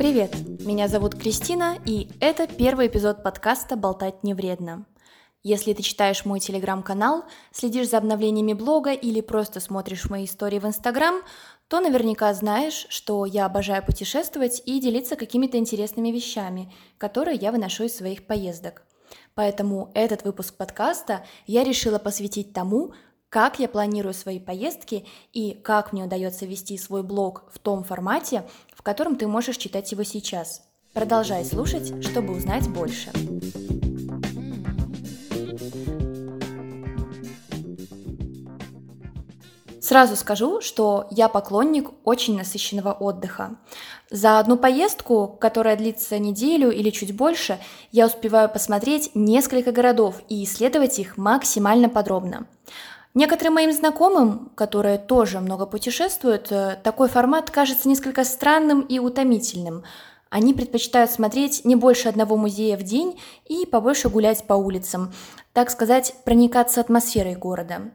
Привет, 0.00 0.34
меня 0.64 0.88
зовут 0.88 1.14
Кристина, 1.14 1.76
и 1.84 2.08
это 2.20 2.46
первый 2.46 2.86
эпизод 2.86 3.22
подкаста 3.22 3.76
«Болтать 3.76 4.24
не 4.24 4.34
вредно». 4.34 4.86
Если 5.42 5.72
ты 5.72 5.82
читаешь 5.82 6.26
мой 6.26 6.38
телеграм-канал, 6.38 7.24
следишь 7.50 7.88
за 7.88 7.96
обновлениями 7.96 8.52
блога 8.52 8.92
или 8.92 9.22
просто 9.22 9.58
смотришь 9.60 10.10
мои 10.10 10.26
истории 10.26 10.58
в 10.58 10.66
Инстаграм, 10.66 11.22
то 11.66 11.80
наверняка 11.80 12.34
знаешь, 12.34 12.86
что 12.90 13.24
я 13.24 13.46
обожаю 13.46 13.82
путешествовать 13.82 14.62
и 14.66 14.78
делиться 14.80 15.16
какими-то 15.16 15.56
интересными 15.56 16.10
вещами, 16.10 16.70
которые 16.98 17.38
я 17.38 17.52
выношу 17.52 17.84
из 17.84 17.96
своих 17.96 18.26
поездок. 18.26 18.82
Поэтому 19.34 19.90
этот 19.94 20.24
выпуск 20.24 20.56
подкаста 20.56 21.24
я 21.46 21.64
решила 21.64 21.98
посвятить 21.98 22.52
тому, 22.52 22.92
как 23.30 23.58
я 23.58 23.68
планирую 23.68 24.12
свои 24.12 24.40
поездки 24.40 25.06
и 25.32 25.52
как 25.54 25.94
мне 25.94 26.04
удается 26.04 26.44
вести 26.44 26.76
свой 26.76 27.02
блог 27.02 27.44
в 27.50 27.58
том 27.58 27.82
формате, 27.82 28.44
в 28.74 28.82
котором 28.82 29.16
ты 29.16 29.26
можешь 29.26 29.56
читать 29.56 29.90
его 29.90 30.02
сейчас. 30.02 30.62
Продолжай 30.92 31.46
слушать, 31.46 32.04
чтобы 32.04 32.36
узнать 32.36 32.68
больше. 32.68 33.10
Сразу 39.80 40.14
скажу, 40.14 40.60
что 40.60 41.06
я 41.10 41.28
поклонник 41.28 41.90
очень 42.04 42.36
насыщенного 42.36 42.92
отдыха. 42.92 43.56
За 44.10 44.38
одну 44.38 44.58
поездку, 44.58 45.38
которая 45.40 45.76
длится 45.76 46.18
неделю 46.18 46.70
или 46.70 46.90
чуть 46.90 47.16
больше, 47.16 47.58
я 47.90 48.06
успеваю 48.06 48.50
посмотреть 48.50 49.12
несколько 49.14 49.72
городов 49.72 50.20
и 50.28 50.44
исследовать 50.44 50.98
их 50.98 51.16
максимально 51.16 51.88
подробно. 51.88 52.46
Некоторым 53.14 53.54
моим 53.54 53.72
знакомым, 53.72 54.52
которые 54.54 54.98
тоже 54.98 55.40
много 55.40 55.64
путешествуют, 55.64 56.52
э, 56.52 56.78
такой 56.84 57.08
формат 57.08 57.50
кажется 57.50 57.88
несколько 57.88 58.22
странным 58.24 58.82
и 58.82 58.98
утомительным. 58.98 59.82
Они 60.28 60.52
предпочитают 60.54 61.10
смотреть 61.10 61.64
не 61.64 61.74
больше 61.74 62.08
одного 62.08 62.36
музея 62.36 62.76
в 62.76 62.82
день 62.82 63.18
и 63.46 63.66
побольше 63.66 64.10
гулять 64.10 64.44
по 64.46 64.54
улицам, 64.54 65.12
так 65.54 65.70
сказать, 65.70 66.14
проникаться 66.24 66.80
атмосферой 66.80 67.34
города. 67.34 67.90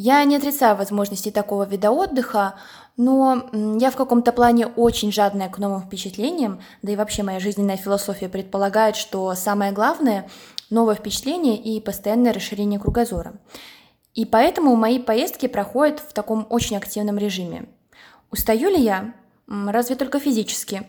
Я 0.00 0.22
не 0.22 0.36
отрицаю 0.36 0.76
возможности 0.76 1.32
такого 1.32 1.64
вида 1.64 1.90
отдыха, 1.90 2.54
но 2.96 3.50
я 3.80 3.90
в 3.90 3.96
каком-то 3.96 4.30
плане 4.30 4.68
очень 4.68 5.10
жадная 5.10 5.48
к 5.48 5.58
новым 5.58 5.82
впечатлениям, 5.82 6.60
да 6.82 6.92
и 6.92 6.94
вообще 6.94 7.24
моя 7.24 7.40
жизненная 7.40 7.76
философия 7.76 8.28
предполагает, 8.28 8.94
что 8.94 9.34
самое 9.34 9.72
главное– 9.72 10.30
новое 10.70 10.94
впечатление 10.94 11.56
и 11.56 11.80
постоянное 11.80 12.32
расширение 12.32 12.78
кругозора. 12.78 13.40
И 14.14 14.24
поэтому 14.24 14.76
мои 14.76 15.00
поездки 15.00 15.48
проходят 15.48 15.98
в 15.98 16.12
таком 16.12 16.46
очень 16.48 16.76
активном 16.76 17.18
режиме. 17.18 17.68
Устаю 18.30 18.70
ли 18.70 18.80
я? 18.80 19.14
Разве 19.48 19.96
только 19.96 20.20
физически. 20.20 20.86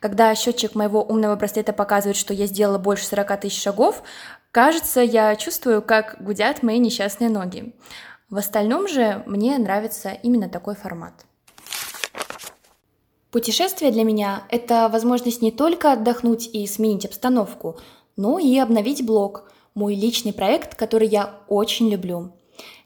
Когда 0.00 0.34
счетчик 0.34 0.74
моего 0.74 1.04
умного 1.04 1.36
браслета 1.36 1.72
показывает, 1.72 2.16
что 2.16 2.34
я 2.34 2.46
сделала 2.46 2.78
больше 2.78 3.06
40 3.06 3.40
тысяч 3.40 3.62
шагов, 3.62 4.02
кажется, 4.50 5.00
я 5.00 5.36
чувствую, 5.36 5.80
как 5.80 6.16
гудят 6.18 6.64
мои 6.64 6.80
несчастные 6.80 7.30
ноги. 7.30 7.72
В 8.30 8.36
остальном 8.36 8.88
же 8.88 9.22
мне 9.26 9.56
нравится 9.56 10.10
именно 10.22 10.50
такой 10.50 10.74
формат. 10.74 11.24
Путешествие 13.30 13.90
для 13.90 14.04
меня– 14.04 14.42
это 14.50 14.90
возможность 14.92 15.40
не 15.40 15.50
только 15.50 15.92
отдохнуть 15.92 16.46
и 16.46 16.66
сменить 16.66 17.06
обстановку, 17.06 17.78
но 18.16 18.38
и 18.38 18.58
обновить 18.58 19.04
блог, 19.04 19.50
мой 19.74 19.94
личный 19.94 20.34
проект, 20.34 20.74
который 20.74 21.08
я 21.08 21.40
очень 21.48 21.88
люблю. 21.88 22.32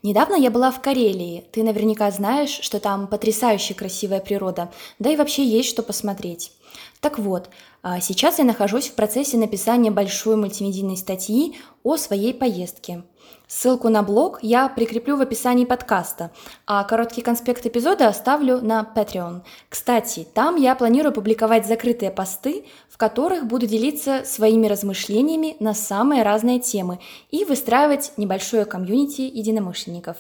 Недавно 0.05 0.35
я 0.37 0.51
была 0.51 0.71
в 0.71 0.81
Карелии. 0.81 1.45
Ты 1.53 1.65
наверняка 1.65 2.11
знаешь, 2.13 2.61
что 2.61 2.79
там 2.79 3.09
потрясающе 3.09 3.75
красивая 3.75 4.21
природа, 4.21 4.71
да 5.01 5.11
и 5.11 5.17
вообще 5.17 5.45
есть 5.45 5.69
что 5.69 5.83
посмотреть. 5.83 6.53
Так 7.01 7.19
вот, 7.19 7.51
а, 7.83 8.01
сейчас 8.01 8.39
я 8.39 8.45
нахожусь 8.45 8.89
в 8.89 8.95
процессе 8.95 9.37
написания 9.37 9.91
большой 9.91 10.37
мультимедийной 10.37 10.97
статьи 10.97 11.57
о 11.83 11.97
своей 11.97 12.33
поездке. 12.33 13.03
Ссылку 13.49 13.89
на 13.89 14.03
блог 14.03 14.39
я 14.43 14.69
прикреплю 14.69 15.17
в 15.17 15.21
описании 15.21 15.65
подкаста, 15.65 16.31
а 16.67 16.85
короткий 16.85 17.21
конспект 17.21 17.67
эпизода 17.67 18.09
оставлю 18.09 18.63
на 18.63 18.91
Patreon. 18.97 19.43
Кстати, 19.69 20.27
там 20.33 20.57
я 20.57 20.75
планирую 20.75 21.13
публиковать 21.13 21.67
закрытые 21.67 22.11
посты, 22.11 22.65
в 22.89 22.97
которых 22.97 23.47
буду 23.47 23.67
делиться 23.67 24.23
своими 24.25 24.67
размышлениями 24.69 25.57
на 25.61 25.75
самые 25.75 26.23
разные 26.23 26.61
темы 26.61 26.99
и 27.31 27.45
выстраивать 27.45 28.13
небольшое 28.17 28.65
комьюнити 28.65 29.23
единомышленников. 29.23 30.17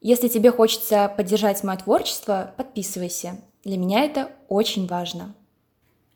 Если 0.00 0.28
тебе 0.28 0.50
хочется 0.50 1.12
поддержать 1.16 1.62
мое 1.64 1.76
творчество, 1.76 2.54
подписывайся. 2.56 3.40
Для 3.64 3.76
меня 3.76 4.04
это 4.04 4.30
очень 4.48 4.86
важно. 4.86 5.34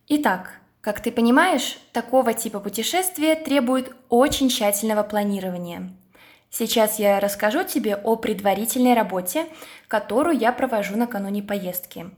Итак, 0.08 0.60
как 0.80 1.00
ты 1.00 1.10
понимаешь, 1.12 1.78
такого 1.92 2.34
типа 2.34 2.60
путешествия 2.60 3.34
требует 3.34 3.94
очень 4.08 4.48
тщательного 4.48 5.02
планирования– 5.02 5.92
Сейчас 6.54 6.98
я 6.98 7.18
расскажу 7.18 7.64
тебе 7.64 7.96
о 7.96 8.16
предварительной 8.16 8.92
работе, 8.92 9.46
которую 9.88 10.38
я 10.38 10.52
провожу 10.52 10.98
накануне 10.98 11.42
поездки. 11.42 12.10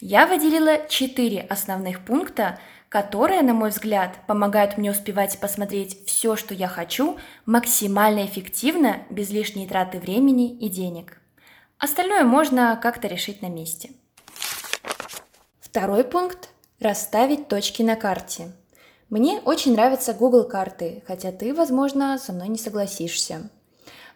Я 0.00 0.26
выделила 0.26 0.88
четыре 0.88 1.42
основных 1.42 2.02
пункта, 2.02 2.58
которые, 2.88 3.42
на 3.42 3.52
мой 3.52 3.68
взгляд, 3.68 4.16
помогают 4.26 4.78
мне 4.78 4.90
успевать 4.90 5.38
посмотреть 5.40 6.06
все, 6.06 6.36
что 6.36 6.54
я 6.54 6.68
хочу, 6.68 7.18
максимально 7.44 8.24
эффективно, 8.24 9.02
без 9.10 9.28
лишней 9.28 9.68
траты 9.68 9.98
времени 9.98 10.56
и 10.56 10.70
денег. 10.70 11.20
Остальное 11.76 12.24
можно 12.24 12.80
как-то 12.82 13.08
решить 13.08 13.42
на 13.42 13.50
месте. 13.50 13.90
Второй 15.60 16.04
пункт– 16.04 16.48
расставить 16.80 17.48
точки 17.48 17.82
на 17.82 17.96
карте. 17.96 18.52
Мне 19.08 19.40
очень 19.44 19.72
нравятся 19.72 20.12
Google 20.12 20.44
карты, 20.44 21.02
хотя 21.06 21.32
ты, 21.32 21.54
возможно, 21.54 22.18
со 22.18 22.32
мной 22.32 22.48
не 22.48 22.58
согласишься. 22.58 23.50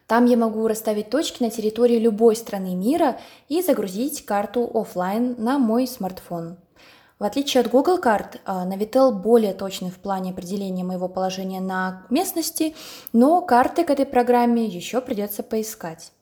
Там 0.06 0.24
я 0.24 0.36
могу 0.36 0.66
расставить 0.66 1.10
точки 1.10 1.42
на 1.42 1.50
территории 1.50 1.98
любой 1.98 2.34
страны 2.34 2.74
мира 2.74 3.20
и 3.48 3.62
загрузить 3.62 4.24
карту 4.24 4.68
офлайн 4.74 5.36
на 5.38 5.58
мой 5.58 5.86
смартфон. 5.86 6.58
В 7.20 7.24
отличие 7.24 7.60
от 7.60 7.70
Google 7.70 7.98
карт, 7.98 8.40
а, 8.44 8.66
Navitel 8.66 9.12
более 9.12 9.52
точный 9.52 9.90
в 9.90 9.98
плане 9.98 10.32
определения 10.32 10.82
моего 10.82 11.06
положения 11.06 11.60
на 11.60 12.06
местности, 12.10 12.74
но 13.12 13.40
карты 13.42 13.84
к 13.84 13.90
этой 13.90 14.06
программе 14.06 14.64
еще 14.64 15.00
придется 15.00 15.42
поискать. 15.42 16.12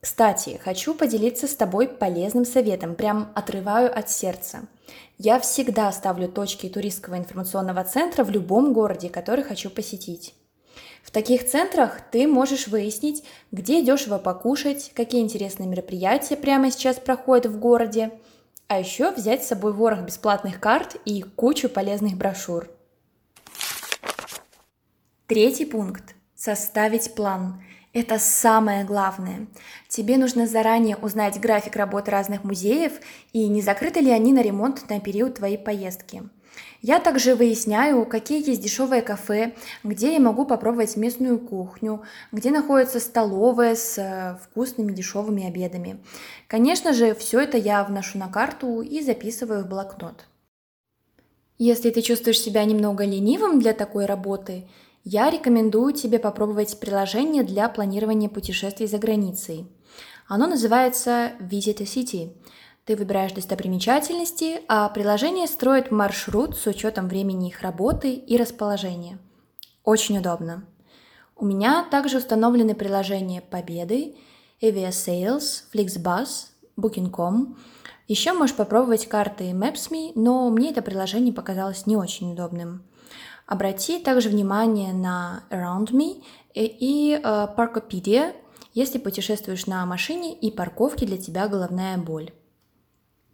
Кстати, 0.00 0.58
хочу 0.64 0.94
поделиться 0.94 1.46
с 1.46 1.54
тобой 1.54 1.88
полезным 1.88 2.46
советом, 2.46 2.94
прям 2.94 3.32
отрываю 3.34 3.94
от 3.94 4.08
сердца. 4.08 4.60
Я 5.22 5.38
всегда 5.38 5.92
ставлю 5.92 6.28
точки 6.28 6.70
туристского 6.70 7.18
информационного 7.18 7.84
центра 7.84 8.24
в 8.24 8.30
любом 8.30 8.72
городе, 8.72 9.10
который 9.10 9.44
хочу 9.44 9.68
посетить. 9.68 10.34
В 11.02 11.10
таких 11.10 11.46
центрах 11.46 12.00
ты 12.10 12.26
можешь 12.26 12.68
выяснить, 12.68 13.22
где 13.52 13.84
дешево 13.84 14.16
покушать, 14.16 14.92
какие 14.94 15.20
интересные 15.20 15.68
мероприятия 15.68 16.36
прямо 16.38 16.70
сейчас 16.70 16.96
проходят 16.96 17.52
в 17.52 17.58
городе, 17.58 18.12
а 18.66 18.78
еще 18.78 19.10
взять 19.10 19.44
с 19.44 19.48
собой 19.48 19.74
ворох 19.74 20.00
бесплатных 20.06 20.58
карт 20.58 20.96
и 21.04 21.20
кучу 21.20 21.68
полезных 21.68 22.16
брошюр. 22.16 22.70
Третий 25.26 25.66
пункт– 25.66 26.14
составить 26.34 27.14
план. 27.14 27.62
Это 27.92 28.18
самое 28.18 28.84
главное. 28.84 29.46
Тебе 29.88 30.16
нужно 30.16 30.46
заранее 30.46 30.96
узнать 30.96 31.40
график 31.40 31.76
работы 31.76 32.10
разных 32.10 32.44
музеев 32.44 32.92
и 33.32 33.48
не 33.48 33.62
закрыты 33.62 34.00
ли 34.00 34.10
они 34.10 34.32
на 34.32 34.42
ремонт 34.42 34.88
на 34.88 35.00
период 35.00 35.34
твоей 35.34 35.58
поездки– 35.58 36.22
я 36.82 36.98
также 36.98 37.34
выясняю, 37.34 38.06
какие 38.06 38.46
есть 38.46 38.62
дешевые 38.62 39.02
кафе, 39.02 39.54
где 39.84 40.14
я 40.14 40.20
могу 40.20 40.46
попробовать 40.46 40.96
местную 40.96 41.38
кухню, 41.38 42.02
где 42.32 42.50
находятся 42.50 43.00
столовые 43.00 43.76
с 43.76 43.98
э, 43.98 44.38
вкусными 44.42 44.92
дешевыми 44.92 45.46
обедами. 45.46 46.02
Конечно 46.46 46.94
же, 46.94 47.14
все 47.14 47.40
это 47.40 47.58
я 47.58 47.84
вношу 47.84 48.16
на 48.16 48.28
карту 48.28 48.80
и 48.80 49.02
записываю 49.02 49.64
в 49.64 49.68
блокнот. 49.68 50.24
Если 51.58 51.90
ты 51.90 52.00
чувствуешь 52.00 52.40
себя 52.40 52.64
немного 52.64 53.04
ленивым 53.04 53.60
для 53.60 53.74
такой 53.74 54.06
работы, 54.06 54.66
я 55.04 55.30
рекомендую 55.30 55.92
тебе 55.92 56.18
попробовать 56.18 56.78
приложение 56.80 57.42
для 57.42 57.68
планирования 57.68 58.28
путешествий 58.28 58.86
за 58.86 58.98
границей. 58.98 59.66
Оно 60.28 60.46
называется 60.46 61.32
Visit 61.40 61.82
a 61.82 61.84
City– 61.84 62.32
ты 62.90 62.96
выбираешь 62.96 63.30
достопримечательности, 63.30 64.62
а 64.66 64.88
приложение 64.88 65.46
строит 65.46 65.92
маршрут 65.92 66.56
с 66.56 66.66
учетом 66.66 67.06
времени 67.06 67.46
их 67.46 67.60
работы 67.60 68.14
и 68.14 68.36
расположения. 68.36 69.20
Очень 69.84 70.18
удобно. 70.18 70.64
У 71.36 71.44
меня 71.44 71.86
также 71.88 72.18
установлены 72.18 72.74
приложения 72.74 73.42
Победы, 73.42 74.16
Avia 74.60 74.88
Sales, 74.88 75.62
Flixbus, 75.72 76.48
Booking.com. 76.76 77.56
Еще 78.08 78.32
можешь 78.32 78.56
попробовать 78.56 79.06
карты 79.06 79.50
Maps.me, 79.50 80.10
но 80.16 80.50
мне 80.50 80.70
это 80.70 80.82
приложение 80.82 81.32
показалось 81.32 81.86
не 81.86 81.96
очень 81.96 82.32
удобным. 82.32 82.82
Обрати 83.50 83.98
также 83.98 84.28
внимание 84.28 84.92
на 84.92 85.42
Around 85.50 85.90
Me 85.90 86.22
и, 86.54 87.20
э, 87.20 87.48
Parkopedia, 87.56 88.32
если 88.74 88.98
путешествуешь 88.98 89.66
на 89.66 89.84
машине 89.86 90.32
и 90.32 90.52
парковке 90.52 91.04
для 91.04 91.18
тебя 91.18 91.48
головная 91.48 91.98
боль. 91.98 92.30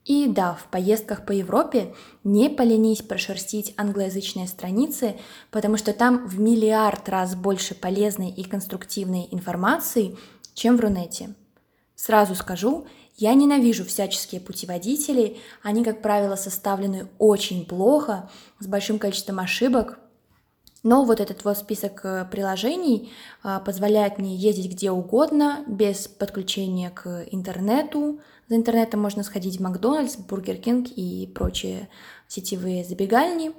И 0.06 0.26
да, 0.26 0.54
в 0.54 0.70
поездках 0.70 1.26
по 1.26 1.32
Европе 1.32 1.94
не 2.24 2.48
поленись 2.48 3.02
прошерстить 3.02 3.74
англоязычные 3.76 4.48
страницы, 4.48 5.16
потому 5.50 5.76
что 5.76 5.92
там 5.92 6.26
в 6.26 6.40
миллиард 6.40 7.10
раз 7.10 7.34
больше 7.34 7.74
полезной 7.74 8.30
и 8.30 8.42
конструктивной 8.42 9.28
информации, 9.30 10.16
чем 10.54 10.78
в 10.78 10.80
Рунете. 10.80 11.34
Сразу 11.94 12.34
скажу, 12.34 12.86
я 13.18 13.34
ненавижу 13.34 13.84
всяческие 13.84 14.40
путеводители, 14.40 15.36
они, 15.62 15.84
как 15.84 16.00
правило, 16.00 16.36
составлены 16.36 17.08
очень 17.18 17.66
плохо, 17.66 18.30
с 18.60 18.66
большим 18.66 18.98
количеством 18.98 19.40
ошибок, 19.40 19.98
но 20.82 21.04
вот 21.04 21.20
этот 21.20 21.44
вот 21.44 21.58
список 21.58 22.00
э, 22.04 22.26
приложений 22.30 23.10
а, 23.42 23.60
позволяет 23.60 24.18
мне 24.18 24.36
ездить 24.36 24.70
где 24.70 24.90
угодно, 24.90 25.64
без 25.66 26.06
подключения 26.06 26.90
к 26.90 27.26
интернету, 27.30 28.20
за 28.48 28.56
интернетом 28.56 29.00
можно 29.00 29.24
сходить 29.24 29.58
в 29.58 29.62
Макдональдс, 29.62 30.16
Бургер 30.16 30.56
Кинг 30.56 30.88
и 30.94 31.30
прочие 31.34 31.88
сетевые 32.28 32.84
забегальни. 32.84 33.52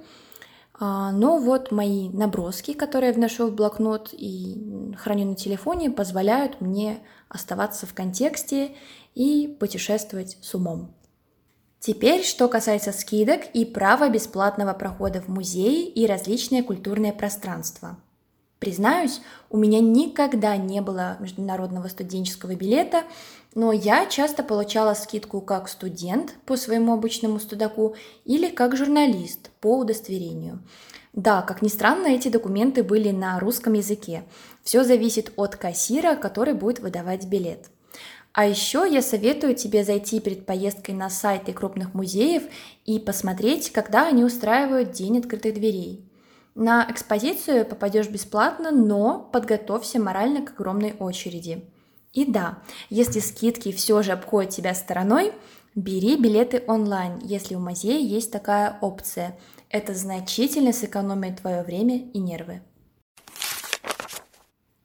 А, 0.80 1.12
но 1.12 1.38
вот 1.38 1.72
мои 1.72 2.08
наброски, 2.08 2.72
которые 2.72 3.08
я 3.08 3.14
вношу 3.14 3.48
в 3.48 3.54
блокнот 3.54 4.10
и 4.12 4.94
храню 4.96 5.26
на 5.26 5.34
телефоне, 5.34 5.90
позволяют 5.90 6.60
мне 6.60 7.00
оставаться 7.28 7.86
в 7.86 7.92
контексте 7.92 8.76
и 9.14 9.54
путешествовать 9.60 10.38
с 10.40 10.54
умом. 10.54 10.94
Теперь, 11.80 12.24
что 12.24 12.48
касается 12.48 12.92
скидок 12.92 13.42
и 13.54 13.64
права 13.64 14.08
бесплатного 14.08 14.72
прохода 14.72 15.20
в 15.20 15.28
музеи 15.28 15.86
и 15.86 16.06
различные 16.06 16.62
культурные 16.62 17.12
пространства– 17.12 17.98
Признаюсь, 18.58 19.20
у 19.50 19.56
меня 19.56 19.78
никогда 19.78 20.56
не 20.56 20.80
было 20.80 21.16
международного 21.20 21.86
студенческого 21.86 22.56
билета, 22.56 23.04
но 23.54 23.72
я 23.72 24.06
часто 24.06 24.42
получала 24.42 24.94
скидку 24.94 25.40
как 25.40 25.68
студент 25.68 26.34
по 26.44 26.56
своему 26.56 26.92
обычному 26.92 27.38
студаку 27.38 27.94
или 28.24 28.48
как 28.48 28.76
журналист 28.76 29.50
по 29.60 29.78
удостоверению. 29.78 30.60
Да, 31.12 31.42
как 31.42 31.62
ни 31.62 31.68
странно, 31.68 32.08
эти 32.08 32.28
документы 32.28 32.82
были 32.82 33.10
на 33.10 33.38
русском 33.38 33.74
языке. 33.74 34.24
Все 34.64 34.82
зависит 34.82 35.32
от 35.36 35.54
кассира, 35.54 36.16
который 36.16 36.54
будет 36.54 36.80
выдавать 36.80 37.26
билет. 37.26 37.70
А 38.32 38.46
еще 38.46 38.86
я 38.88 39.02
советую 39.02 39.54
тебе 39.54 39.84
зайти 39.84 40.20
перед 40.20 40.46
поездкой 40.46 40.94
на 40.94 41.10
сайты 41.10 41.52
крупных 41.52 41.94
музеев 41.94 42.44
и 42.84 42.98
посмотреть, 42.98 43.72
когда 43.72 44.06
они 44.06 44.22
устраивают 44.22 44.92
День 44.92 45.18
открытых 45.18 45.54
дверей. 45.54 46.04
На 46.54 46.86
экспозицию 46.90 47.64
попадешь 47.64 48.08
бесплатно, 48.08 48.70
но 48.70 49.18
подготовься 49.32 50.00
морально 50.00 50.44
к 50.44 50.50
огромной 50.50 50.94
очереди. 50.98 51.64
И 52.12 52.24
да, 52.24 52.58
если 52.90 53.20
скидки 53.20 53.72
все 53.72 54.02
же 54.02 54.12
обходят 54.12 54.50
тебя 54.50 54.74
стороной, 54.74 55.32
бери 55.74 56.16
билеты 56.16 56.64
онлайн, 56.66 57.18
если 57.22 57.54
у 57.54 57.60
музея 57.60 58.00
есть 58.00 58.30
такая 58.30 58.78
опция. 58.80 59.38
Это 59.70 59.94
значительно 59.94 60.72
сэкономит 60.72 61.40
твое 61.40 61.62
время 61.62 62.10
и 62.10 62.18
нервы. 62.18 62.62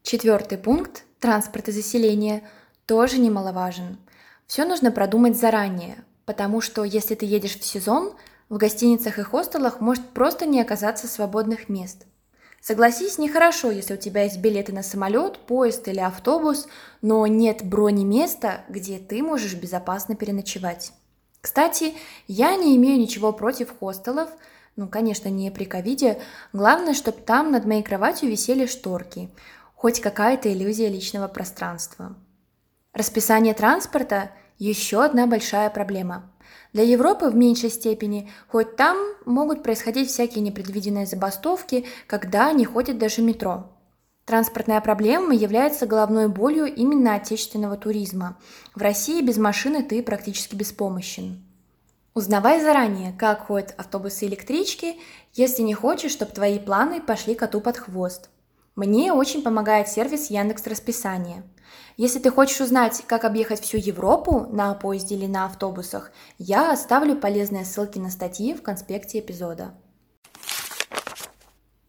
Четвертый 0.04 0.58
пункт– 0.58 1.06
транспорт 1.20 1.70
и 1.70 1.72
заселение– 1.72 2.44
тоже 2.86 3.20
немаловажен. 3.20 3.98
Все 4.48 4.66
нужно 4.66 4.92
продумать 4.92 5.38
заранее, 5.38 6.04
потому 6.26 6.62
что 6.62 6.84
если 6.84 7.16
ты 7.16 7.26
едешь 7.26 7.58
в 7.58 7.64
сезон– 7.64 8.14
в 8.54 8.58
гостиницах 8.58 9.18
и 9.18 9.24
хостелах 9.24 9.82
может 9.82 10.08
просто 10.10 10.46
не 10.46 10.62
оказаться 10.62 11.08
свободных 11.08 11.70
мест. 11.70 12.06
Согласись, 12.62 13.18
нехорошо, 13.18 13.72
если 13.72 13.96
у 13.96 13.98
тебя 13.98 14.24
есть 14.24 14.38
билеты 14.38 14.72
на 14.72 14.84
самолет, 14.84 15.40
поезд 15.40 15.88
или 15.88 16.00
автобус, 16.00 16.68
но 17.02 17.26
нет 17.26 17.64
брони 17.64 18.06
места, 18.06 18.62
где 18.70 19.00
ты 19.00 19.24
можешь 19.24 19.56
безопасно 19.56 20.16
переночевать. 20.16 20.94
Кстати, 21.42 21.96
я 22.28 22.56
не 22.56 22.78
имею 22.78 23.00
ничего 23.00 23.34
против 23.34 23.78
хостелов, 23.80 24.30
ну, 24.76 24.88
конечно, 24.88 25.30
не 25.30 25.50
при 25.50 25.66
ковиде. 25.66 26.22
Главное, 26.54 26.94
чтобы 26.94 27.22
там 27.22 27.52
над 27.52 27.66
моей 27.66 27.82
кроватью 27.82 28.30
висели 28.30 28.68
шторки. 28.68 29.30
Хоть 29.76 30.00
какая-то 30.00 30.54
иллюзия 30.54 30.90
личного 30.90 31.28
пространства. 31.28 32.16
Расписание 32.94 33.56
транспорта– 33.56 34.30
еще 34.60 35.04
одна 35.04 35.26
большая 35.26 35.72
проблема. 35.72 36.32
Для 36.74 36.84
Европы 36.84 37.30
в 37.30 37.36
меньшей 37.36 37.72
степени, 37.72 38.30
хоть 38.48 38.76
там 38.76 38.96
могут 39.26 39.64
происходить 39.64 40.10
всякие 40.10 40.44
непредвиденные 40.44 41.08
забастовки, 41.08 41.86
когда 42.06 42.52
не 42.52 42.66
ходит 42.66 43.00
даже 43.00 43.24
метро. 43.24 43.72
Транспортная 44.26 44.80
проблема 44.80 45.34
является 45.34 45.88
головной 45.88 46.30
болью 46.30 46.72
именно 46.72 47.16
отечественного 47.16 47.78
туризма. 47.78 48.38
В 48.76 48.82
России 48.84 49.24
без 49.24 49.38
машины 49.38 49.82
ты 49.82 50.04
практически 50.04 50.56
беспомощен. 50.56 51.44
Узнавай 52.14 52.62
заранее, 52.62 53.12
как 53.18 53.48
ходят 53.48 53.74
автобусы 53.76 54.26
и 54.26 54.28
электрички, 54.28 54.98
если 55.34 55.64
не 55.64 55.74
хочешь, 55.74 56.12
чтобы 56.12 56.32
твои 56.32 56.60
планы 56.60 57.02
пошли 57.02 57.34
коту 57.34 57.60
под 57.60 57.78
хвост. 57.78 58.30
Мне 58.76 59.14
очень 59.14 59.44
помогает 59.44 59.88
сервис 59.88 60.32
Яндекс 60.32 60.66
Расписание. 60.66 61.44
Если 61.96 62.18
ты 62.18 62.32
хочешь 62.32 62.60
узнать, 62.60 63.04
как 63.06 63.24
объехать 63.24 63.62
всю 63.62 63.78
Европу 63.78 64.48
на 64.50 64.74
поезде 64.74 65.14
или 65.14 65.28
на 65.28 65.46
автобусах, 65.46 66.12
я 66.40 66.72
оставлю 66.72 67.16
полезные 67.16 67.66
ссылки 67.66 68.00
на 68.00 68.10
статьи 68.10 68.56
в 68.56 68.64
конспекте 68.64 69.20
эпизода. 69.20 69.76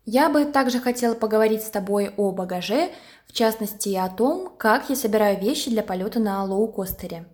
Я 0.04 0.28
бы 0.28 0.44
также 0.44 0.78
хотела 0.78 1.14
поговорить 1.14 1.62
с 1.62 1.70
тобой 1.70 2.12
о 2.18 2.32
багаже, 2.32 2.90
в 3.26 3.32
частности 3.32 3.94
о 3.94 4.10
том, 4.10 4.54
как 4.58 4.90
я 4.90 4.96
собираю 4.96 5.40
вещи 5.40 5.70
для 5.70 5.82
полета 5.82 6.20
на 6.20 6.44
лоукостере. 6.44 7.24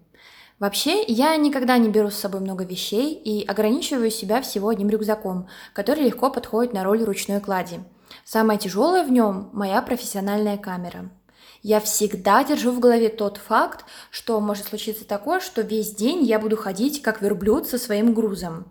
Вообще, 0.60 1.02
я 1.02 1.34
никогда 1.34 1.76
не 1.76 1.88
беру 1.88 2.10
с 2.10 2.16
собой 2.16 2.40
много 2.40 2.64
вещей 2.64 3.14
и 3.14 3.44
ограничиваю 3.44 4.12
себя 4.12 4.42
всего 4.42 4.68
одним 4.68 4.90
рюкзаком, 4.90 5.48
который 5.72 6.04
легко 6.04 6.30
подходит 6.30 6.72
на 6.72 6.84
роль 6.84 7.02
ручной 7.02 7.40
клади. 7.40 7.80
Самое 8.24 8.58
тяжелое 8.58 9.04
в 9.04 9.10
нем– 9.10 9.50
моя 9.52 9.82
профессиональная 9.82 10.56
камера– 10.56 11.10
я 11.62 11.78
всегда 11.80 12.42
держу 12.42 12.72
в 12.72 12.80
голове 12.80 13.10
тот 13.10 13.36
факт, 13.36 13.84
что 14.10 14.40
может 14.40 14.66
случиться 14.66 15.04
такое, 15.04 15.40
что 15.40 15.60
весь 15.60 15.94
день 15.94 16.24
я 16.24 16.38
буду 16.38 16.56
ходить 16.56 17.02
как 17.02 17.20
верблюд 17.20 17.66
со 17.66 17.76
своим 17.76 18.14
грузом. 18.14 18.66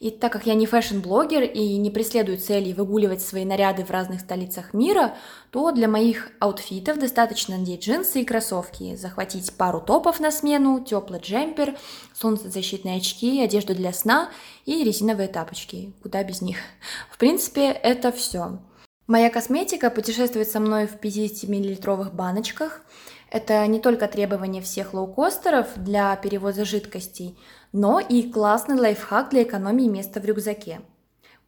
И 0.00 0.10
так 0.10 0.32
как 0.32 0.46
я 0.46 0.54
не 0.54 0.66
фэшн-блогер 0.66 1.42
и 1.42 1.76
не 1.76 1.90
преследую 1.90 2.38
цели 2.38 2.72
выгуливать 2.72 3.22
свои 3.22 3.44
наряды 3.44 3.84
в 3.84 3.90
разных 3.90 4.20
столицах 4.20 4.74
мира, 4.74 5.14
то 5.50 5.70
для 5.70 5.86
моих 5.86 6.30
аутфитов 6.40 6.98
достаточно 6.98 7.56
надеть 7.58 7.84
джинсы 7.84 8.22
и 8.22 8.24
кроссовки, 8.24 8.96
захватить 8.96 9.52
пару 9.52 9.80
топов 9.80 10.18
на 10.18 10.32
смену, 10.32 10.84
теплый 10.84 11.20
джемпер, 11.20 11.76
солнцезащитные 12.14 12.96
очки, 12.96 13.42
одежду 13.42 13.74
для 13.74 13.92
сна 13.92 14.30
и 14.66 14.82
резиновые 14.82 15.28
тапочки. 15.28 15.92
Куда 16.02 16.24
без 16.24 16.42
них? 16.42 16.58
В 17.10 17.18
принципе, 17.18 17.70
это 17.70 18.10
все. 18.10 18.58
Моя 19.08 19.30
косметика 19.30 19.90
путешествует 19.90 20.48
со 20.48 20.60
мной 20.60 20.86
в 20.86 20.96
50-миллилитровых 20.96 22.12
баночках. 22.12 22.82
Это 23.30 23.66
не 23.66 23.80
только 23.80 24.06
требование 24.06 24.62
всех 24.62 24.94
лоукостеров 24.94 25.66
для 25.74 26.14
перевоза 26.16 26.64
жидкостей, 26.64 27.36
но 27.72 27.98
и 27.98 28.30
классный 28.30 28.76
лайфхак 28.76 29.30
для 29.30 29.42
экономии 29.42 29.88
места 29.88 30.20
в 30.20 30.24
рюкзаке. 30.24 30.82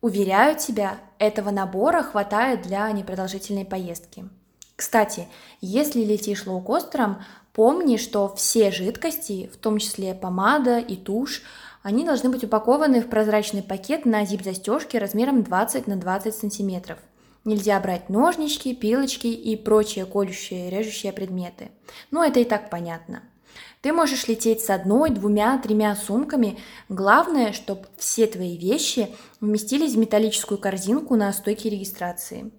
Уверяю 0.00 0.58
тебя, 0.58 0.98
этого 1.18 1.50
набора 1.50 2.02
хватает 2.02 2.62
для 2.62 2.90
непродолжительной 2.90 3.64
поездки. 3.64 4.28
Кстати, 4.74 5.28
если 5.60 6.00
летишь 6.00 6.46
лоукостером, 6.46 7.22
помни, 7.52 7.98
что 7.98 8.34
все 8.34 8.72
жидкости, 8.72 9.48
в 9.54 9.58
том 9.58 9.78
числе 9.78 10.12
помада 10.14 10.78
и 10.78 10.96
тушь, 10.96 11.42
они 11.84 12.04
должны 12.04 12.30
быть 12.30 12.42
упакованы 12.42 13.00
в 13.00 13.08
прозрачный 13.08 13.62
пакет 13.62 14.06
на 14.06 14.24
зип-застежке 14.26 14.98
размером 14.98 15.44
20 15.44 15.86
на 15.86 15.96
20 15.96 16.34
сантиметров– 16.34 16.98
Нельзя 17.44 17.78
брать 17.78 18.08
ножнички, 18.08 18.74
пилочки 18.74 19.26
и 19.26 19.54
прочие 19.56 20.06
колющие, 20.06 20.70
режущие 20.70 21.12
предметы. 21.12 21.70
Но 22.10 22.24
это 22.24 22.40
и 22.40 22.44
так 22.44 22.70
понятно. 22.70 23.22
Ты 23.82 23.92
можешь 23.92 24.28
лететь 24.28 24.62
с 24.62 24.70
одной, 24.70 25.10
двумя, 25.10 25.58
тремя 25.58 25.94
сумками. 25.94 26.58
Главное, 26.88 27.52
чтобы 27.52 27.86
все 27.98 28.26
твои 28.26 28.56
вещи 28.56 29.10
вместились 29.42 29.92
в 29.92 29.98
металлическую 29.98 30.56
корзинку 30.56 31.16
на 31.16 31.30
стойке 31.34 31.68
регистрации. 31.68 32.50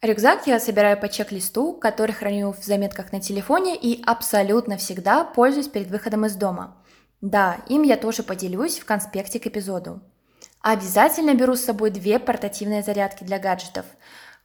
Рюкзак 0.00 0.46
я 0.46 0.58
собираю 0.58 0.98
по 0.98 1.08
чек-листу, 1.08 1.74
который 1.74 2.12
храню 2.12 2.52
в 2.52 2.64
заметках 2.64 3.12
на 3.12 3.20
телефоне 3.20 3.76
и 3.76 4.02
абсолютно 4.04 4.78
всегда 4.78 5.22
пользуюсь 5.22 5.68
перед 5.68 5.90
выходом 5.90 6.24
из 6.24 6.34
дома. 6.34 6.82
Да, 7.20 7.58
им 7.68 7.82
я 7.82 7.96
тоже 7.96 8.22
поделюсь 8.22 8.78
в 8.78 8.84
конспекте 8.84 9.38
к 9.38 9.46
эпизоду. 9.46 10.00
Обязательно 10.62 11.34
беру 11.34 11.56
с 11.56 11.64
собой 11.64 11.90
две 11.90 12.20
портативные 12.20 12.84
зарядки 12.84 13.24
для 13.24 13.40
гаджетов. 13.40 13.84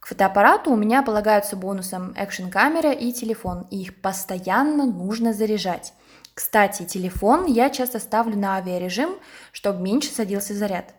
К 0.00 0.08
фотоаппарату 0.08 0.72
у 0.72 0.76
меня 0.76 1.02
полагаются 1.02 1.54
бонусом 1.54 2.12
экшн-камера 2.16 2.90
и 2.90 3.12
телефон, 3.12 3.68
и 3.70 3.82
их 3.82 4.00
постоянно 4.00 4.84
нужно 4.84 5.32
заряжать. 5.32 5.92
Кстати, 6.34 6.84
телефон 6.84 7.46
я 7.46 7.70
часто 7.70 8.00
ставлю 8.00 8.36
на 8.36 8.56
авиарежим, 8.56 9.10
чтобы 9.52 9.80
меньше 9.80 10.10
садился 10.10 10.54
заряд. 10.54 10.94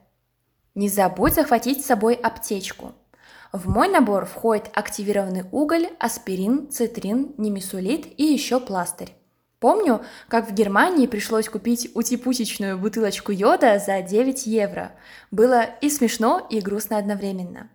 Не 0.73 0.87
забудь 0.87 1.33
захватить 1.33 1.83
с 1.83 1.87
собой 1.87 2.13
аптечку. 2.13 2.93
В 3.51 3.67
мой 3.67 3.89
набор 3.89 4.25
входит 4.25 4.69
активированный 4.73 5.43
уголь, 5.51 5.89
аспирин, 5.99 6.69
цитрин, 6.71 7.33
немесулит 7.37 8.05
и 8.17 8.23
еще 8.23 8.59
пластырь. 8.61 9.18
Помню, 9.59 10.01
как 10.29 10.49
в 10.49 10.53
Германии 10.53 11.05
пришлось 11.05 11.49
купить 11.49 11.91
утипусечную 11.93 12.77
бутылочку 12.77 13.33
йода 13.33 13.77
за 13.77 14.01
9 14.01 14.47
евро. 14.47 14.93
Было 15.31 15.63
и 15.81 15.89
смешно, 15.89 16.45
и 16.49 16.61
грустно 16.61 16.97
одновременно. 16.97 17.69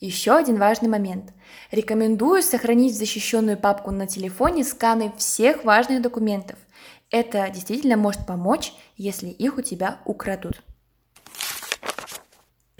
Еще 0.00 0.34
один 0.34 0.56
важный 0.56 0.88
момент. 0.88 1.34
Рекомендую 1.70 2.42
сохранить 2.42 2.96
защищенную 2.96 3.58
папку 3.58 3.90
на 3.90 4.06
телефоне 4.06 4.64
сканы 4.64 5.12
всех 5.18 5.64
важных 5.64 6.00
документов. 6.00 6.58
Это 7.10 7.50
действительно 7.50 7.98
может 7.98 8.26
помочь, 8.26 8.72
если 8.96 9.28
их 9.28 9.58
у 9.58 9.62
тебя 9.62 9.98
украдут. 10.06 10.62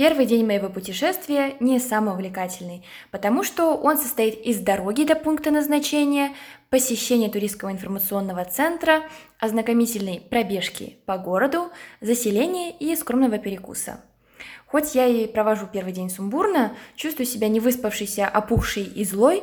Первый 0.01 0.25
день 0.25 0.47
моего 0.47 0.71
путешествия 0.71 1.57
не 1.61 1.79
самый 1.79 2.15
увлекательный, 2.15 2.83
потому 3.11 3.45
что 3.45 3.75
он 3.75 3.99
состоит 3.99 4.35
из 4.47 4.59
дороги 4.59 5.05
до 5.05 5.15
пункта 5.15 5.51
назначения, 5.51 6.33
посещения 6.71 7.29
туристского 7.29 7.71
информационного 7.71 8.47
центра, 8.47 9.03
ознакомительной 9.39 10.23
пробежки 10.23 10.97
по 11.05 11.19
городу, 11.19 11.69
заселения 12.01 12.71
и 12.71 12.97
скромного 12.97 13.37
перекуса– 13.37 14.01
Хоть 14.67 14.95
я 14.95 15.07
и 15.07 15.27
провожу 15.27 15.67
первый 15.71 15.93
день 15.93 16.09
сумбурно, 16.09 16.73
чувствую 16.95 17.27
себя 17.27 17.49
не 17.49 17.61
выспавшейся, 17.61 18.27
опухшей 18.27 18.85
и 18.85 19.05
злой, 19.05 19.43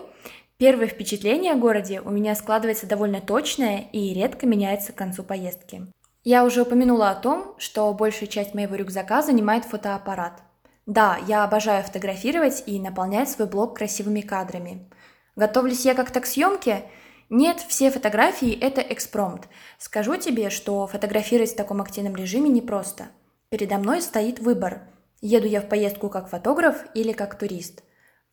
первое 0.58 0.88
впечатление 0.88 1.52
о 1.52 1.58
городе 1.58 2.02
у 2.02 2.10
меня 2.10 2.34
складывается 2.34 2.88
довольно 2.88 3.22
точное 3.22 3.90
и 3.92 4.12
редко 4.14 4.48
меняется 4.48 4.92
к 4.92 4.96
концу 4.96 5.24
поездки. 5.24 5.86
Я 6.24 6.44
уже 6.44 6.64
упомянула 6.64 7.12
о 7.12 7.16
том, 7.16 7.56
что 7.58 7.94
большая 7.94 8.28
часть 8.28 8.54
моего 8.54 8.76
рюкзака 8.76 9.22
занимает 9.22 9.64
фотоаппарат. 9.64 10.47
Да, 10.88 11.20
я 11.28 11.44
обожаю 11.44 11.84
фотографировать 11.84 12.64
и 12.66 12.80
наполнять 12.80 13.30
свой 13.30 13.48
блог 13.48 13.78
красивыми 13.78 14.22
кадрами. 14.22 14.90
Готовлюсь 15.36 15.86
я 15.86 15.94
как-то 15.94 16.20
к 16.22 16.26
съемке? 16.26 16.86
Нет, 17.30 17.60
все 17.60 17.92
фотографии– 17.92 18.58
это 18.62 18.82
экспромт. 18.82 19.48
Скажу 19.78 20.16
тебе, 20.16 20.50
что 20.50 20.88
фотографировать 20.88 21.52
в 21.52 21.56
таком 21.56 21.82
активном 21.82 22.16
режиме 22.16 22.50
непросто. 22.50 23.10
Передо 23.50 23.78
мной 23.78 24.02
стоит 24.02 24.40
выбор– 24.40 24.82
Еду 25.22 25.48
я 25.48 25.62
в 25.62 25.68
поездку 25.68 26.10
как 26.10 26.30
фотограф 26.30 26.86
или 26.94 27.12
как 27.12 27.38
турист. 27.38 27.84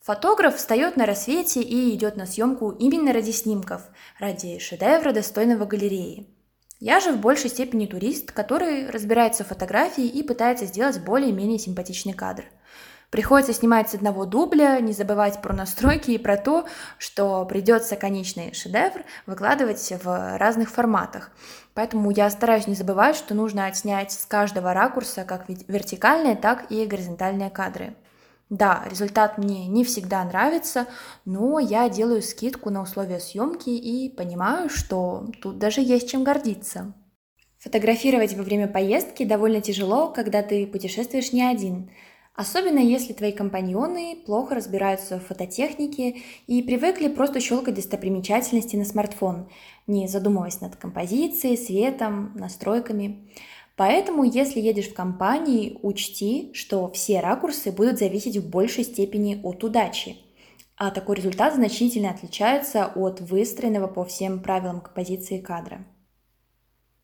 Фотограф 0.01 0.57
встает 0.57 0.97
на 0.97 1.07
рассвете 1.07 1.63
и 1.63 1.95
идет 1.95 2.17
на 2.17 2.27
съемку 2.27 2.73
именно 2.73 3.15
ради 3.15 3.31
снимков, 3.31 3.83
ради 4.21 4.59
шедевра, 4.59 5.13
достойного 5.13 5.65
галереи. 5.65 6.29
Я 6.85 7.01
же 7.01 7.13
в 7.13 7.19
большей 7.19 7.49
степени 7.49 7.87
турист, 7.87 8.31
который 8.31 8.91
разбирается 8.91 9.43
в 9.43 9.49
фотографии 9.49 10.05
и 10.05 10.23
пытается 10.23 10.67
сделать 10.67 11.01
более-менее 11.01 11.59
симпатичный 11.59 12.13
кадр– 12.13 12.45
Приходится 13.15 13.53
снимать 13.53 13.89
с 13.89 13.95
одного 13.95 14.25
дубля, 14.25 14.81
не 14.81 14.93
забывать 14.93 15.41
про 15.41 15.55
настройки 15.55 16.11
и 16.11 16.19
про 16.19 16.37
то, 16.37 16.67
что 16.99 17.45
придется 17.45 17.95
конечный 17.95 18.53
шедевр 18.55 19.05
выкладывать 19.27 19.93
в 20.03 20.37
разных 20.37 20.69
форматах. 20.69 21.31
Поэтому 21.75 22.11
я 22.11 22.29
стараюсь 22.29 22.67
не 22.67 22.75
забывать, 22.75 23.15
что 23.15 23.35
нужно 23.35 23.67
отснять 23.67 24.11
с 24.11 24.27
каждого 24.27 24.75
ракурса 24.75 25.23
как 25.23 25.49
вертикальные, 25.49 26.35
так 26.35 26.69
и 26.73 26.87
горизонтальные 26.87 27.51
кадры. 27.51 27.95
Да, 28.51 28.85
результат 28.91 29.39
мне 29.39 29.67
не 29.67 29.85
всегда 29.85 30.25
нравится, 30.25 30.87
но 31.25 31.59
я 31.59 31.89
делаю 31.89 32.23
скидку 32.23 32.71
на 32.71 32.83
условия 32.83 33.21
съемки 33.21 33.71
и 33.71 34.09
понимаю, 34.09 34.69
что 34.69 35.27
тут 35.43 35.59
даже 35.59 35.81
есть 35.81 36.11
чем 36.11 36.25
гордиться. 36.25 36.93
Фотографировать 37.59 38.35
во 38.35 38.43
время 38.43 38.69
поездки 38.69 39.25
довольно 39.25 39.61
тяжело, 39.61 40.09
когда 40.09 40.43
ты 40.43 40.67
путешествуешь 40.67 41.33
не 41.33 41.43
один– 41.43 41.91
Особенно 42.37 42.81
если 42.81 43.13
твои 43.13 43.31
компаньоны 43.31 44.17
плохо 44.27 44.57
разбираются 44.57 45.21
в 45.21 45.27
фототехнике 45.27 46.17
и 46.49 46.63
привыкли 46.63 47.07
просто 47.07 47.39
щелкать 47.39 47.77
достопримечательности 47.77 48.75
на 48.75 48.85
смартфон, 48.85 49.49
не 49.87 50.09
задумываясь 50.09 50.61
над 50.61 50.75
композицией, 50.75 51.57
светом, 51.57 52.33
настройками. 52.35 53.31
Поэтому, 53.77 54.25
если 54.25 54.61
едешь 54.61 54.89
в 54.89 54.95
компании, 54.95 55.79
учти, 55.83 56.51
что 56.55 56.89
все 56.91 57.21
ракурсы 57.21 57.73
будут 57.73 57.99
зависеть 57.99 58.37
в 58.37 58.49
большей 58.49 58.85
степени 58.85 59.41
от 59.43 59.65
удачи. 59.65 60.17
А 60.77 60.91
такой 60.91 61.17
результат 61.17 61.55
значительно 61.55 62.11
отличается 62.11 62.87
от 62.87 63.21
выстроенного 63.21 63.89
по 63.89 64.05
всем 64.05 64.43
правилам 64.43 64.81
композиции 64.81 65.41
кадра. 65.41 65.85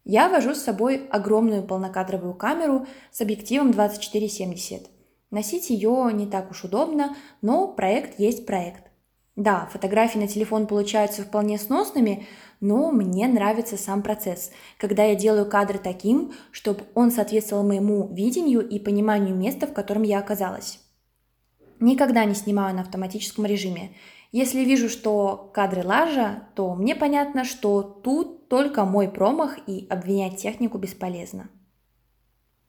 Я 0.05 0.29
вожу 0.29 0.55
с 0.55 0.62
собой 0.62 1.07
огромную 1.09 1.62
полнокадровую 1.62 2.35
камеру 2.35 2.87
с 3.11 3.21
объективом 3.21 3.71
2470– 3.73 4.89
Носить 5.31 5.71
ее 5.71 6.11
не 6.12 6.27
так 6.27 6.50
уж 6.50 6.65
удобно, 6.65 7.17
но 7.41 7.69
проект 7.69 8.19
есть 8.19 8.47
проект. 8.47 8.89
Да, 9.40 9.70
фотографии 9.73 10.18
на 10.18 10.28
телефон 10.28 10.66
получаются 10.66 11.23
вполне 11.23 11.56
сносными, 11.56 12.26
но 12.61 12.92
мне 12.92 13.26
нравится 13.26 13.78
сам 13.78 14.02
процесс, 14.02 14.50
когда 14.76 15.04
я 15.04 15.14
делаю 15.14 15.49
кадр 15.49 15.78
таким, 15.78 16.35
чтобы 16.50 16.82
он 16.94 17.11
соответствовал 17.11 17.66
моему 17.66 18.06
видению 18.12 18.61
и 18.61 18.78
пониманию 18.78 19.35
места, 19.35 19.66
в 19.66 19.73
котором 19.73 20.02
я 20.02 20.18
оказалась. 20.18 20.78
Никогда 21.78 22.26
не 22.26 22.35
снимаю 22.35 22.75
на 22.75 22.82
автоматическом 22.82 23.47
режиме. 23.47 23.92
Если 24.30 24.61
вижу, 24.61 24.90
что 24.90 25.50
кадры 25.54 25.87
лажа, 25.87 26.42
то 26.54 26.75
мне 26.75 26.94
понятно, 26.94 27.44
что 27.44 27.80
тут 27.82 28.47
только 28.50 28.85
мой 28.85 29.09
промах 29.09 29.56
и 29.66 29.87
обвинять 29.88 30.37
технику 30.37 30.76
бесполезно. 30.76 31.49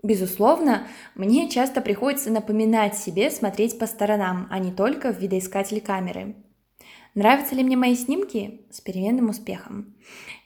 Безусловно, 0.03 0.87
мне 1.15 1.49
часто 1.49 1.81
приходится 1.81 2.31
напоминать 2.31 2.95
себе 2.95 3.29
смотреть 3.29 3.77
по 3.77 3.87
сторонам, 3.87 4.47
а 4.49 4.57
не 4.57 4.71
только 4.71 5.11
в 5.11 5.19
видоискатель 5.19 5.81
камеры. 5.81 6.33
Нравятся 7.13 7.55
ли 7.55 7.63
мне 7.63 7.75
мои 7.75 7.93
снимки? 7.95 8.61
С 8.69 8.79
переменным 8.79 9.29
успехом. 9.29 9.93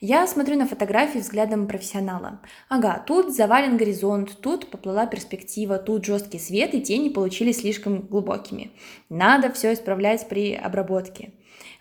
Я 0.01 0.25
смотрю 0.25 0.57
на 0.57 0.65
фотографии 0.65 1.19
взглядом 1.19 1.67
профессионала. 1.67 2.41
Ага, 2.69 3.03
тут 3.05 3.35
завален 3.35 3.77
горизонт, 3.77 4.41
тут 4.41 4.71
поплыла 4.71 5.05
перспектива, 5.05 5.77
тут 5.77 6.05
жесткий 6.05 6.39
свет 6.39 6.73
и 6.73 6.81
тени 6.81 7.09
получились 7.09 7.59
слишком 7.59 8.01
глубокими. 8.01 8.71
Надо 9.09 9.51
все 9.51 9.73
исправлять 9.73 10.27
при 10.27 10.55
обработке. 10.55 11.33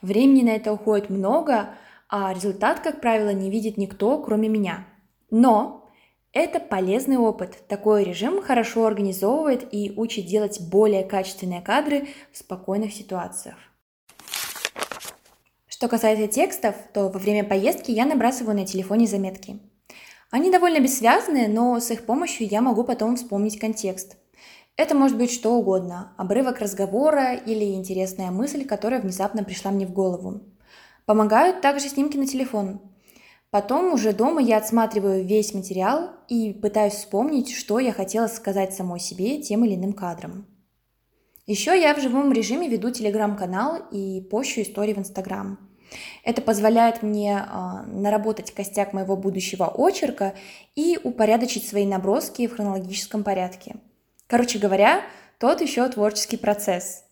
Времени 0.02 0.42
на 0.42 0.50
это 0.50 0.70
уходит 0.72 1.08
много, 1.08 1.70
а 2.10 2.34
результат, 2.34 2.80
как 2.80 3.00
правило, 3.00 3.30
не 3.30 3.50
видит 3.50 3.78
никто, 3.78 4.22
кроме 4.22 4.50
меня. 4.50 4.86
Но 5.30 5.90
это 6.34 6.60
полезный 6.60 7.16
опыт. 7.16 7.66
Такой 7.68 8.04
режим 8.04 8.42
хорошо 8.42 8.84
организовывает 8.84 9.66
и 9.72 9.94
учит 9.96 10.26
делать 10.26 10.60
более 10.60 11.04
качественные 11.04 11.62
кадры 11.62 12.08
в 12.32 12.38
спокойных 12.38 12.92
ситуациях. 12.92 13.56
Что 15.74 15.88
касается 15.88 16.28
текстов, 16.28 16.76
то 16.92 17.08
во 17.08 17.18
время 17.18 17.42
поездки 17.42 17.90
я 17.90 18.06
набрасываю 18.06 18.56
на 18.56 18.64
телефоне 18.64 19.08
заметки. 19.08 19.58
Они 20.30 20.52
довольно 20.52 20.78
бессвязные, 20.78 21.48
но 21.48 21.80
с 21.80 21.90
их 21.90 22.06
помощью 22.06 22.46
я 22.46 22.60
могу 22.60 22.84
потом 22.84 23.16
вспомнить 23.16 23.58
контекст. 23.58 24.16
Это 24.76 24.94
может 24.94 25.18
быть 25.18 25.32
что 25.32 25.52
угодно, 25.56 26.12
обрывок 26.16 26.60
разговора 26.60 27.34
или 27.34 27.74
интересная 27.74 28.30
мысль, 28.30 28.64
которая 28.64 29.00
внезапно 29.00 29.42
пришла 29.42 29.72
мне 29.72 29.84
в 29.84 29.92
голову. 29.92 30.42
Помогают 31.06 31.60
также 31.60 31.88
снимки 31.88 32.16
на 32.16 32.28
телефон. 32.28 32.80
Потом 33.50 33.94
уже 33.94 34.12
дома 34.12 34.40
я 34.40 34.58
отсматриваю 34.58 35.24
весь 35.24 35.54
материал 35.54 36.10
и 36.28 36.52
пытаюсь 36.52 36.94
вспомнить, 36.94 37.52
что 37.52 37.80
я 37.80 37.92
хотела 37.92 38.28
сказать 38.28 38.74
самой 38.74 39.00
себе 39.00 39.42
тем 39.42 39.64
или 39.64 39.74
иным 39.74 39.92
кадром. 39.92 40.46
Еще 41.46 41.78
я 41.80 41.94
в 41.94 42.00
живом 42.00 42.32
режиме 42.32 42.68
веду 42.68 42.90
телеграм-канал 42.90 43.82
и 43.90 44.20
пощу 44.20 44.62
истории 44.62 44.94
в 44.94 44.98
Инстаграм. 44.98 45.58
Это 46.24 46.42
позволяет 46.42 47.02
мне 47.02 47.36
э, 47.36 47.86
наработать 47.86 48.52
костяк 48.52 48.92
моего 48.92 49.16
будущего 49.16 49.68
очерка 49.68 50.34
и 50.74 50.98
упорядочить 51.02 51.68
свои 51.68 51.86
наброски 51.86 52.46
в 52.46 52.54
хронологическом 52.54 53.22
порядке. 53.22 53.76
Короче 54.26 54.58
говоря, 54.58 55.02
тот 55.38 55.60
еще 55.60 55.88
творческий 55.88 56.38
процесс. 56.38 57.04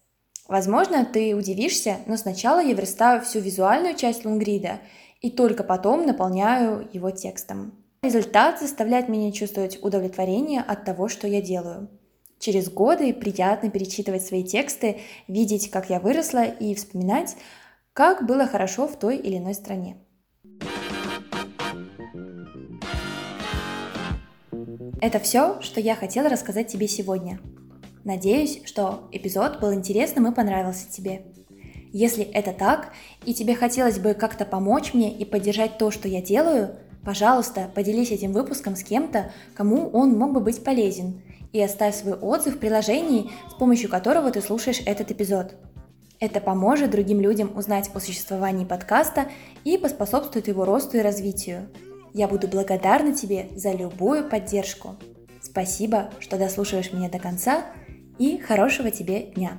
Возможно, 0.48 1.04
ты 1.04 1.34
удивишься, 1.36 1.98
но 2.06 2.16
сначала 2.16 2.60
я 2.60 2.74
верстаю 2.74 3.20
всю 3.20 3.40
визуальную 3.40 3.94
часть 3.94 4.24
лонгрида– 4.24 4.80
и 5.22 5.30
только 5.30 5.62
потом 5.62 6.04
наполняю 6.04 6.86
его 6.92 7.10
текстом. 7.10 7.72
Результат 8.02 8.60
заставляет 8.60 9.08
меня 9.08 9.30
чувствовать 9.30 9.78
удовлетворение 9.82 10.60
от 10.60 10.84
того, 10.84 11.08
что 11.08 11.28
я 11.28 11.40
делаю. 11.40 11.88
Через 12.42 12.68
годы 12.68 13.14
приятно 13.14 13.70
перечитывать 13.70 14.26
свои 14.26 14.42
тексты, 14.42 14.96
видеть, 15.28 15.70
как 15.70 15.90
я 15.90 16.00
выросла 16.00 16.42
и 16.42 16.74
вспоминать, 16.74 17.36
как 17.92 18.26
было 18.26 18.48
хорошо 18.48 18.88
в 18.88 18.98
той 18.98 19.16
или 19.16 19.38
иной 19.38 19.54
стране. 19.54 19.96
Это 25.00 25.20
все, 25.20 25.60
что 25.60 25.78
я 25.78 25.94
хотела 25.94 26.28
рассказать 26.28 26.66
тебе 26.66 26.88
сегодня. 26.88 27.38
Надеюсь, 28.02 28.62
что 28.64 29.08
эпизод 29.12 29.60
был 29.60 29.72
интересным 29.72 30.26
и 30.26 30.34
понравился 30.34 30.90
тебе. 30.90 31.26
Если 31.92 32.24
это 32.24 32.52
так, 32.52 32.92
и 33.24 33.34
тебе 33.34 33.54
хотелось 33.54 34.00
бы 34.00 34.14
как-то 34.14 34.44
помочь 34.44 34.94
мне 34.94 35.16
и 35.16 35.24
поддержать 35.24 35.78
то, 35.78 35.92
что 35.92 36.08
я 36.08 36.20
делаю, 36.20 36.76
Пожалуйста, 37.04 37.68
поделись 37.74 38.12
этим 38.12 38.32
выпуском 38.32 38.76
с 38.76 38.84
кем-то, 38.84 39.32
кому 39.54 39.88
он 39.88 40.16
мог 40.16 40.32
бы 40.32 40.38
быть 40.38 40.62
полезен, 40.62 41.20
и 41.52 41.60
оставь 41.60 41.94
свой 41.94 42.14
отзыв 42.14 42.56
в 42.56 42.58
приложении, 42.58 43.30
с 43.50 43.54
помощью 43.54 43.90
которого 43.90 44.30
ты 44.30 44.40
слушаешь 44.40 44.82
этот 44.84 45.10
эпизод. 45.10 45.54
Это 46.20 46.40
поможет 46.40 46.90
другим 46.90 47.20
людям 47.20 47.56
узнать 47.56 47.90
о 47.94 48.00
существовании 48.00 48.64
подкаста 48.64 49.26
и 49.64 49.76
поспособствует 49.76 50.48
его 50.48 50.64
росту 50.64 50.98
и 50.98 51.00
развитию. 51.00 51.68
Я 52.14 52.28
буду 52.28 52.46
благодарна 52.46 53.12
тебе 53.12 53.48
за 53.56 53.72
любую 53.72 54.28
поддержку. 54.28 54.96
Спасибо, 55.40 56.10
что 56.20 56.38
дослушиваешь 56.38 56.92
меня 56.92 57.10
до 57.10 57.18
конца, 57.18 57.64
и 58.18 58.38
хорошего 58.38 58.90
тебе 58.90 59.22
дня! 59.22 59.58